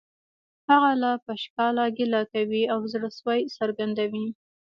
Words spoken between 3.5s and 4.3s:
څرګندوي